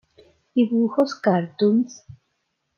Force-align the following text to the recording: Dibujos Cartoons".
Dibujos 0.55 1.13
Cartoons". 1.21 2.01